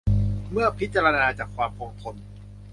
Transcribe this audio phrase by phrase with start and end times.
[0.51, 2.15] เมื่อพิจารณาจากความคงทน